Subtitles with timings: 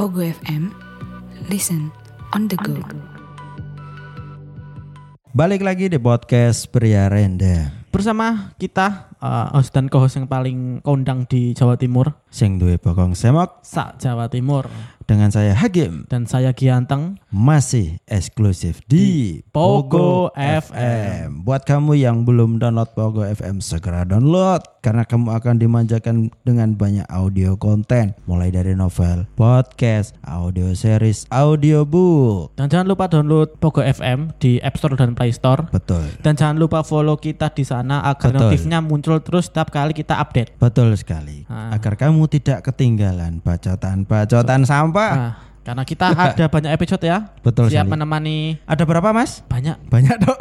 [0.00, 0.72] Pogo FM,
[1.52, 1.92] listen
[2.32, 2.72] on the go.
[5.36, 11.24] Balik lagi di podcast Pria Renda bersama kita uh, host dan co-host yang paling kondang
[11.28, 12.16] di Jawa Timur.
[12.32, 13.62] Sing duwe bokong semok.
[13.62, 14.66] Sa Jawa Timur.
[15.04, 16.06] Dengan saya Hakim.
[16.06, 17.18] Dan saya Gianteng.
[17.34, 21.42] Masih eksklusif di Pogo FM.
[21.42, 24.62] Buat kamu yang belum download Pogo FM segera download.
[24.80, 28.14] Karena kamu akan dimanjakan dengan banyak audio konten.
[28.30, 32.54] Mulai dari novel, podcast, audio series, audiobook.
[32.54, 35.66] dan jangan lupa download Pogo FM di App Store dan Play Store.
[35.74, 36.06] Betul.
[36.22, 38.40] dan jangan lupa follow kita di sana agar Betul.
[38.46, 40.54] notifnya muncul terus setiap kali kita update.
[40.62, 41.42] Betul sekali.
[41.50, 41.74] Ah.
[41.74, 45.12] Agar kamu tidak ketinggalan bacotan-bacotan sampah.
[45.18, 47.30] Nah, karena kita ada banyak episode ya.
[47.46, 47.92] Betul Siap sekali.
[47.94, 49.46] menemani Ada berapa, Mas?
[49.46, 49.78] banyak.
[49.86, 50.34] Banyak dok.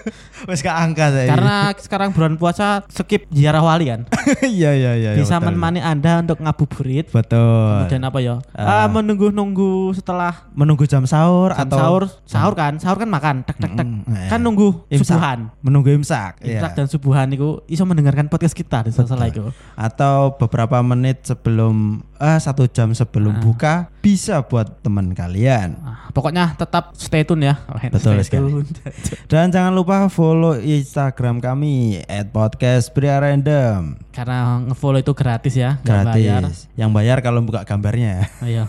[0.52, 1.32] Wes gak angka saya.
[1.32, 4.04] Karena sekarang bulan puasa skip ziarah wali kan.
[4.44, 5.10] iya iya iya.
[5.16, 5.56] Bisa betul.
[5.56, 7.08] menemani Anda untuk ngabuburit.
[7.08, 7.88] Betul.
[7.88, 8.36] Kemudian apa ya?
[8.52, 8.84] Ah.
[8.84, 12.76] Ah, menunggu-nunggu setelah menunggu jam sahur jam atau sahur, sahur kan?
[12.76, 13.88] Sahur kan makan, tek tek tek.
[13.88, 14.28] Mm, eh.
[14.28, 15.16] Kan nunggu Imsak.
[15.16, 15.38] subuhan.
[15.64, 16.76] menunggu imsak, Imsak iya.
[16.76, 19.48] dan subuhan itu iso mendengarkan podcast kita di setelah itu.
[19.80, 23.40] atau beberapa menit sebelum eh satu jam sebelum Ah.
[23.40, 25.74] buka bisa buat teman kalian.
[25.78, 27.56] Ah, pokoknya tetap stay tune ya.
[27.88, 28.52] Betul Stay sekali.
[28.52, 28.68] tune.
[29.26, 36.42] Dan jangan lupa follow Instagram kami @podcastpriarandom Karena ngefollow itu gratis ya, nggak bayar.
[36.44, 36.68] gratis.
[36.74, 38.28] Yang bayar kalau buka gambarnya.
[38.40, 38.68] Iya.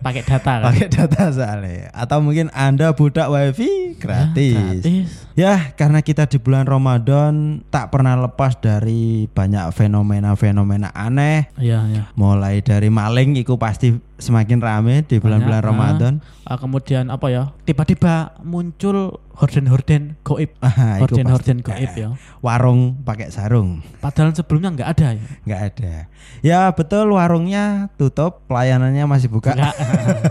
[0.00, 0.66] Pakai data kan.
[0.66, 1.88] Pakai data soalnya.
[1.90, 4.82] Atau mungkin Anda budak wifi gratis.
[4.82, 5.08] Gratis.
[5.34, 11.50] Ya, karena kita di bulan Ramadan tak pernah lepas dari banyak fenomena-fenomena aneh.
[11.56, 12.02] Iya, iya.
[12.14, 16.12] Mulai dari maling itu pasti semakin rame di bulan-bulan Banyak, Ramadan.
[16.42, 17.52] Ah, kemudian apa ya?
[17.62, 20.50] Tiba-tiba muncul horden-horden goib.
[20.64, 22.14] Ah, Horden-horden goib ya.
[22.40, 25.24] Warung pakai sarung Padahal sebelumnya nggak ada ya.
[25.44, 25.94] nggak ada.
[26.40, 29.52] Ya betul warungnya tutup, pelayanannya masih buka.
[29.54, 29.74] Enggak.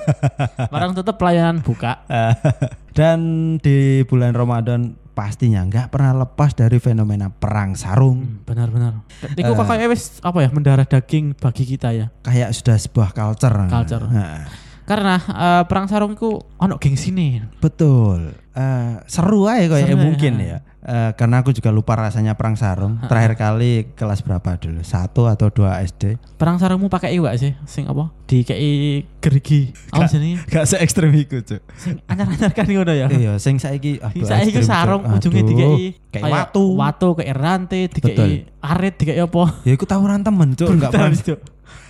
[0.73, 2.01] Barang tetap pelayanan buka.
[2.97, 3.19] Dan
[3.57, 8.19] di bulan Ramadan pastinya nggak pernah lepas dari fenomena perang sarung.
[8.19, 9.05] Hmm, Benar-benar.
[9.31, 9.55] Itu Eh.
[9.55, 12.09] kakaknya wis apa ya mendarah daging bagi kita ya.
[12.21, 13.57] Kayak sudah sebuah culture.
[13.67, 14.05] Culture.
[14.05, 14.45] Nah,
[14.83, 17.47] Karena eh, perang sarung itu ono gengsine.
[17.57, 18.35] betul.
[18.51, 20.43] Eh, seru aja kayak Seru ya, mungkin ha.
[20.43, 20.57] ya.
[20.83, 22.99] Eh, karena aku juga lupa rasanya perang sarung.
[23.07, 24.83] Terakhir kali kelas berapa dulu?
[24.83, 26.19] Satu atau dua SD?
[26.35, 28.11] Perang sarungmu pakai iwak sih, sing apa?
[28.27, 29.71] Di kei gerigi.
[29.95, 30.35] Apa sini?
[30.43, 31.63] Gak se ekstrem itu cuk.
[31.79, 33.07] Sing anyar-anyar kan ngono ya.
[33.07, 34.67] iya, sing saiki aduh, Saya ekstrem, iku Cuk.
[34.67, 36.65] sarung ujungnya Aduh, dikei kayak watu.
[36.75, 37.95] Watu kayak rantai, Betul.
[38.11, 39.43] dikei arit, dikei apa?
[39.63, 41.15] Ya iku tawuran temen cuk, enggak perang.
[41.15, 41.39] Cuk.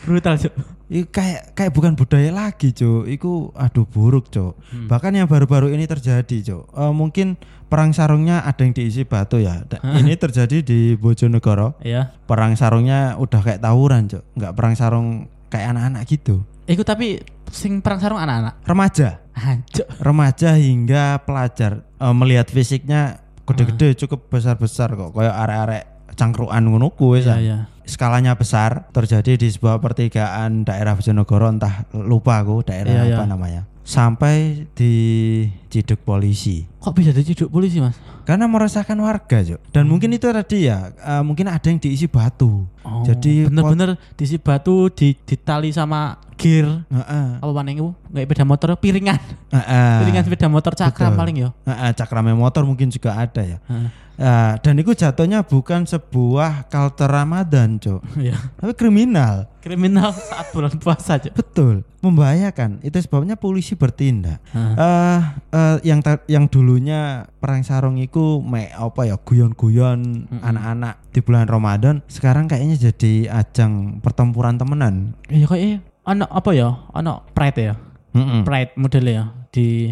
[0.03, 0.53] Brutal, Cuk.
[0.91, 3.07] Iku kayak kayak bukan budaya lagi, Cuk.
[3.07, 4.59] Iku aduh buruk, Cuk.
[4.69, 4.87] Hmm.
[4.87, 6.63] Bahkan yang baru-baru ini terjadi, Cuk.
[6.69, 9.63] Eh, mungkin perang sarungnya ada yang diisi batu ya.
[9.63, 11.79] Da- ini terjadi di Bojonegoro.
[11.79, 12.11] Iya.
[12.27, 14.23] Perang sarungnya udah kayak tawuran, Cuk.
[14.35, 15.07] Enggak perang sarung
[15.47, 16.43] kayak anak-anak gitu.
[16.63, 18.63] Iku tapi sing perang sarung anak-anak.
[18.63, 19.87] Remaja, Hancur.
[19.99, 23.97] remaja hingga pelajar Eh, melihat fisiknya gede-gede Ah.
[23.97, 25.15] cukup besar-besar kok.
[25.15, 25.83] Kayak arek-arek
[26.13, 27.39] cangkruan ngono kuwi Iya, San.
[27.85, 33.29] Skalanya besar terjadi di sebuah pertigaan daerah Bojonegoro entah lupa aku daerah Iya, apa iya.
[33.29, 37.95] namanya sampai diciduk polisi Kok bisa diciduk polisi, Mas?
[38.23, 39.59] karena meresahkan warga Cuk.
[39.69, 44.35] dan mungkin itu tadi ya eh, mungkin ada yang diisi batu Oh, Jadi bener-bener diisi
[44.35, 49.95] batu di ditali sama gear Heeh, apa mana itu nggak sepeda motor piringan heeh.
[49.99, 51.19] piringan sepeda motor cakram betul.
[51.19, 53.87] paling ya Heeh, cakrame motor mungkin juga ada ya Heeh.
[54.13, 58.01] Eh, dan itu jatuhnya bukan sebuah culture Ramadan Cuk.
[58.13, 58.37] Iya.
[58.61, 59.49] tapi kriminal.
[59.57, 61.81] Kriminal saat bulan puasa aja betul.
[62.03, 62.83] Membahayakan.
[62.85, 64.37] Itu sebabnya polisi bertindak.
[64.53, 71.19] Eh eh, yang ta- yang dulunya perang sarung itu me apa ya guyon-guyon anak-anak di
[71.23, 75.17] bulan Ramadan sekarang kayaknya jadi ajang pertempuran temenan.
[75.27, 76.69] iya kayak anak apa ya?
[76.93, 77.75] Anak pride ya
[78.13, 78.41] Mm-mm.
[78.43, 79.89] pride model ya di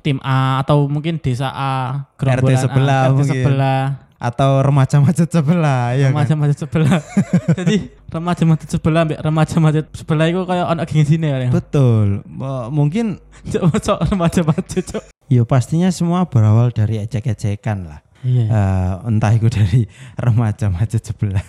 [0.00, 1.72] tim A atau mungkin desa A
[2.16, 3.28] gerombolan A, sebelah RT mungkin.
[3.28, 3.82] sebelah
[4.18, 6.26] Atau remaja macet sebelah ya kan?
[6.26, 6.98] remaja-remaja sebelah
[7.60, 7.76] jadi
[8.08, 12.26] remaja-remaja sebelah ambek remaja-remaja sebelah itu kayak anak geng sini ya Betul.
[12.68, 18.00] Mungkin Cok, cok, remaja-remaja cok ya pastinya semua berawal dari ecek-ecekan lah.
[18.20, 19.86] iya Eh, entah itu dari
[20.18, 21.44] remaja macet sebelah.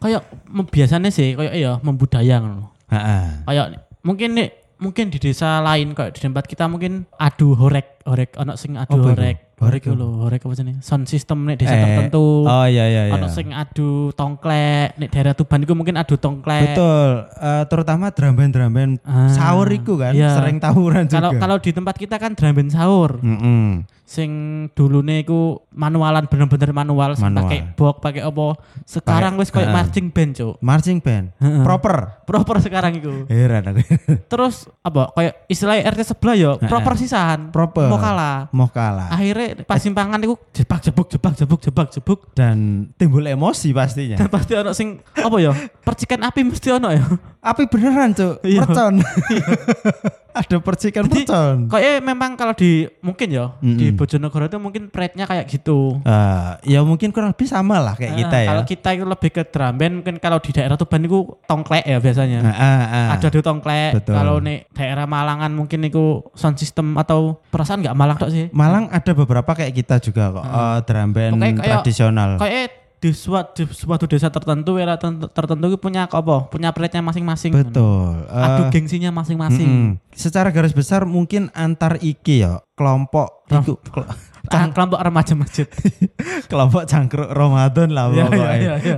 [0.00, 0.26] kayak
[0.66, 2.40] biasanya sih kayak iya membudaya.
[2.88, 3.46] Heeh.
[3.46, 3.66] Kayak
[4.02, 4.48] mungkin nih
[4.82, 8.98] mungkin di desa lain kayak di tempat kita mungkin adu horek horek anak sing adu
[8.98, 9.14] itu?
[9.14, 10.82] horek Horek lho, horek apa jenenge?
[10.82, 12.42] Sound system nek desa Eh, tertentu.
[12.42, 13.14] Oh iya iya iya.
[13.14, 16.74] Ono sing adu tongklek, nek daerah Tuban iku mungkin adu tongklek.
[16.74, 20.34] Betul, eh, terutama drum band drum band Ah, sahur iku kan iya.
[20.34, 21.18] sering tawuran juga.
[21.18, 23.22] Kalau kalau di tempat kita kan drum band sahur.
[23.22, 23.86] Mm-mm.
[24.02, 24.28] Sing
[24.76, 27.48] dulune iku manualan bener-bener manual, Manual.
[27.48, 28.46] pakai box, pakai apa.
[28.84, 29.72] Sekarang wis koyo ah.
[29.72, 30.60] marching band, Cuk.
[30.60, 31.64] marching band Heeh.
[31.64, 32.20] proper.
[32.28, 33.24] Proper sekarang iku.
[33.24, 33.80] Heran aku.
[34.32, 37.48] Terus apa kayak istilahnya RT sebelah ya proper sisahan.
[37.48, 37.88] Proper.
[37.88, 38.52] Mau kalah.
[38.52, 39.08] Mau kalah.
[39.08, 42.56] Akhirnya pas simpangan itu jebak jebuk jebak jebuk jebak jebuk Dan
[42.94, 44.16] timbul emosi pastinya.
[44.16, 47.04] dan pasti ono sing apa ya percikan api mesti ono ya
[47.42, 48.62] Api beneran cuk, Iya.
[48.62, 48.94] mercon.
[50.34, 51.56] Ada percikan Jadi, mercon.
[51.68, 53.94] kayaknya memang kalau di mungkin ya di Mm-mm.
[53.94, 58.18] Bojonegoro itu mungkin pride-nya kayak gitu Eh, ya mungkin kurang lebih sama lah kayak Ah,
[58.18, 58.48] kita ya.
[58.48, 61.98] kalau kita itu lebih ke drum band mungkin kalau di daerah Tuban itu tongklek ya
[61.98, 63.06] biasanya Ah, ah, ah.
[63.12, 64.14] ada di tongklek Betul.
[64.14, 68.88] kalau nih daerah Malangan mungkin itu sound system atau perasaan nggak Malang tok sih Malang
[68.88, 72.30] ada beberapa kayak kita juga kok, eh, drum band kayak- tradisional.
[72.36, 77.50] kayak di suatu, di suatu desa tertentu era tertentu, itu punya apa punya pride-nya masing-masing
[77.50, 78.22] Betul.
[78.24, 79.90] Eh, adu gengsinya masing-masing mm-mm.
[80.08, 84.06] Secara garis besar mungkin antar iki ya kelompok Rom- iku kelo-
[84.44, 85.66] Ah, kelompok remaja masjid
[86.50, 88.54] kelompok cangkruk Ramadan lah Iya pokoknya.
[88.54, 88.96] iya iya.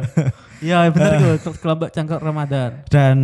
[0.61, 2.71] Iya benar itu kelompok cangkok Ramadan.
[2.87, 3.17] Dan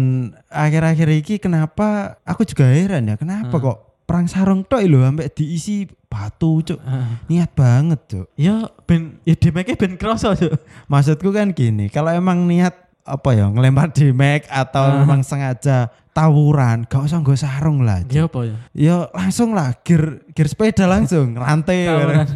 [0.46, 3.64] akhir-akhir iki kenapa aku juga heran ya kenapa Hmm.
[3.66, 3.78] kok
[4.10, 6.82] perang sarung tok lho sampai diisi batu cuk.
[6.82, 7.22] Ah.
[7.30, 8.26] Niat banget cuk.
[8.34, 10.58] Ya ben ya demeke ben kroso Cuk.
[10.90, 12.74] Maksudku kan gini, kalau emang niat
[13.06, 14.10] apa ya ngelempar di
[14.50, 14.98] atau Ah.
[15.06, 18.02] memang sengaja tawuran, gak usah nggo sarung lah.
[18.10, 18.56] Ya apa ya?
[18.74, 21.86] Ya langsung lah gear gear sepeda langsung rantai.
[21.86, 22.26] Eh,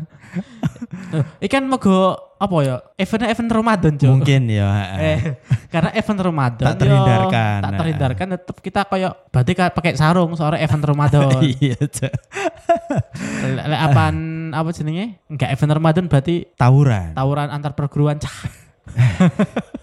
[1.50, 2.76] Ikan mogo apa ya?
[2.98, 4.10] Event event Ramadan Cuk.
[4.10, 4.68] Mungkin ya.
[5.04, 5.20] Eh,
[5.68, 7.58] karena event Ramadan Tak terhindarkan.
[7.58, 11.28] yo, tak terhindarkan tetap kita kayak berarti pakai sarung soalnya event Ramadan.
[11.62, 12.12] iya, Cuk.
[13.44, 14.16] Lek apaan
[14.52, 15.18] apa jenenge?
[15.30, 17.12] Enggak event Ramadan berarti Tawuran.
[17.14, 18.36] tawuran antar perguruan cah.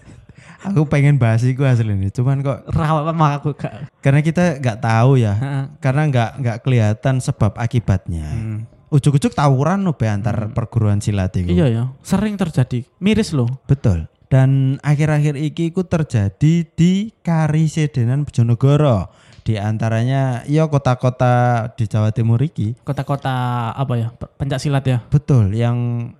[0.62, 3.90] Aku pengen bahas itu ini, cuman kok Rawa aku gak.
[3.98, 5.34] karena kita nggak tahu ya,
[5.82, 8.30] karena nggak nggak kelihatan sebab akibatnya.
[8.30, 8.58] Hmm.
[8.92, 11.48] Ujuk-ujuk tawuran loh be antar perguruan silat itu.
[11.48, 12.84] Iya ya, sering terjadi.
[12.98, 13.48] Miris loh.
[13.64, 14.04] Betul.
[14.28, 19.08] Dan akhir-akhir iki ku terjadi di Karisedenan Bojonegoro.
[19.42, 21.32] Di antaranya ya kota-kota
[21.74, 22.78] di Jawa Timur iki.
[22.78, 23.32] Kota-kota
[23.70, 24.08] apa ya?
[24.10, 25.02] pe- Pencak silat ya.
[25.02, 25.76] Betul, yang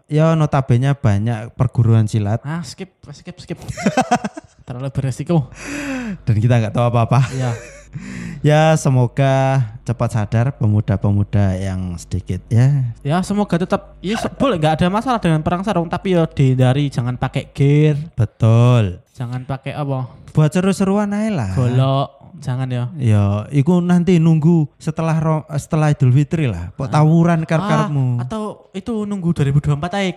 [0.06, 3.60] ya notabene banyak perguruan silat Ah, skip, skip, skip.
[4.66, 5.48] Terlalu beresiko.
[6.24, 7.20] dan kita nggak tahu apa-apa.
[7.30, 7.52] Iya.
[8.42, 14.88] Ya semoga cepat sadar pemuda-pemuda yang sedikit ya Ya semoga tetap ya boleh nggak ada
[14.88, 18.98] masalah dengan perang sarung tapi ya dihindari jangan pakai gear, betul.
[19.12, 20.10] jangan pakai apa?
[20.32, 21.50] Buat seru-seruan aja lah.
[21.52, 22.08] Golok,
[22.40, 22.84] jangan ya.
[22.96, 26.72] Ya, iku nanti nunggu setelah ro- setelah Idul Fitri lah.
[26.72, 28.16] Kok tawuran karep-karepmu.
[28.18, 30.16] Ah, atau itu nunggu 2024 aik.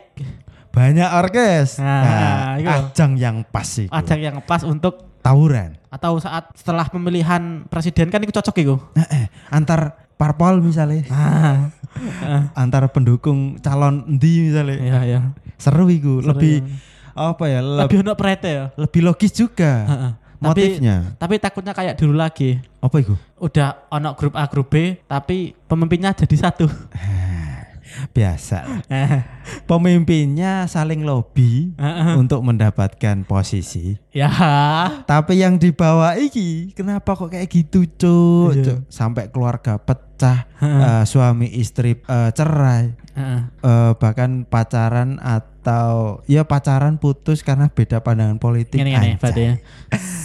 [0.72, 1.78] Banyak orkes.
[1.78, 2.72] Nah, Nah, iku.
[2.72, 3.92] ajang yang pas iku.
[3.92, 5.74] Ajang yang pas untuk tawuran.
[5.90, 8.76] atau saat setelah pemilihan presiden kan itu cocok itu.
[8.94, 11.72] Nah, eh, antar parpol misalnya, Ah,
[12.54, 14.78] antar pendukung calon endi misalnya.
[14.78, 15.20] iya iya.
[15.56, 17.32] Seru iku, Seru lebih ya.
[17.32, 17.60] apa ya?
[17.64, 18.66] Lebih, Lebih ono prete ya.
[18.76, 19.72] lebih logis juga.
[20.36, 21.16] Tapi- motifnya.
[21.16, 22.60] Tapi takutnya kayak dulu lagi.
[22.78, 23.16] Apa iku?
[23.40, 26.68] Udah ono grup A grup B tapi pemimpinnya jadi satu.
[28.12, 28.86] Biasa.
[29.70, 31.74] Pemimpinnya saling lobby
[32.18, 33.98] untuk mendapatkan posisi.
[34.16, 34.30] ya.
[35.06, 38.52] Tapi yang dibawa iki kenapa kok kayak gitu, Cuk?
[38.56, 38.76] Iya.
[38.90, 43.42] Sampai keluarga pecah, eh, suami istri eh, cerai, eh,
[43.98, 48.82] bahkan pacaran atau ya pacaran putus karena beda pandangan politik.
[48.82, 49.18] Anjay.
[49.18, 49.54] berarti ya.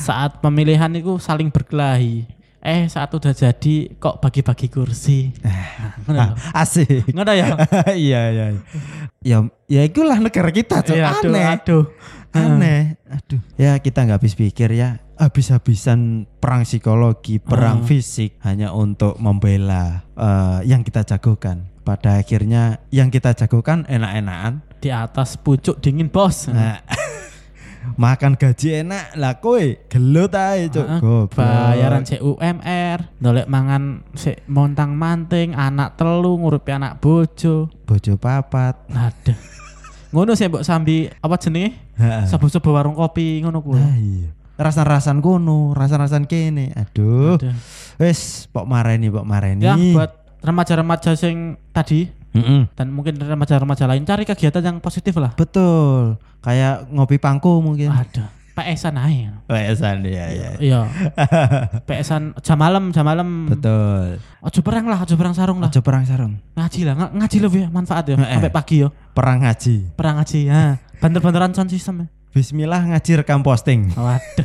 [0.05, 2.40] Saat pemilihan itu saling berkelahi.
[2.61, 5.33] Eh saat udah jadi kok bagi-bagi kursi.
[5.41, 5.65] Nah,
[6.05, 7.09] ngono Ah, asik.
[7.09, 7.57] Ngono ya.
[7.97, 8.47] iya iya.
[9.21, 10.93] Ya ya itulah negara kita, Cuk.
[10.93, 11.47] Iya, aduh, Aneh.
[11.49, 11.85] aduh.
[12.31, 12.83] Aneh.
[13.09, 13.41] Aduh.
[13.57, 15.01] Ya kita nggak habis pikir ya.
[15.17, 17.87] Habis-habisan perang psikologi, perang Ah.
[17.89, 21.65] fisik hanya untuk membela eh, yang kita jagokan.
[21.81, 24.61] Pada akhirnya yang kita jagokan enak-enakan.
[24.81, 26.45] Di atas pucuk dingin bos.
[26.47, 26.77] Nah,
[27.97, 31.37] makan gaji enak lah kowe gelut ae cuk goblok.
[31.37, 37.69] bayaran CUMR, dolek mangan sik montang manting, anak telu ngurupi anak bojo.
[37.85, 39.35] bojo papat Ada.
[40.11, 41.79] Ngono sih mbok sambi apa jenenge?
[41.95, 42.25] Heeh.
[42.27, 43.79] Sabu-sabu warung kopi ngono kuwi.
[43.79, 44.29] Nah, iya.
[44.61, 47.57] rasan-rasan kono rasan-rasan kene aduh Aduh.
[47.97, 52.71] wes pok mareni pok mareni Ya buat remaja-remaja sing tadi Mm-mm.
[52.73, 55.35] dan mungkin remaja-remaja lain cari kegiatan yang positif lah.
[55.35, 58.31] betul kayak ngopi pangku mungkin Ada.
[58.51, 59.41] PS-an aja.
[59.49, 60.51] Wesan ya ya.
[60.61, 60.81] Iya.
[61.89, 63.49] PS-an jam malam, jam malam.
[63.49, 64.21] Betul.
[64.45, 65.73] Ojo perang lah, ojo perang sarung lah.
[65.73, 66.37] Aja perang sarung.
[66.61, 68.21] Ngaji lah, ng- ngaji lebih manfaat ya.
[68.21, 68.93] Sampai pagi ya.
[69.17, 69.97] Perang ngaji.
[69.97, 70.41] Perang ngaji.
[70.45, 70.77] Ya.
[71.01, 72.07] Banter-banteran sound system ya.
[72.37, 73.97] Bismillah ngaji rekam posting.
[73.97, 74.45] Waduh.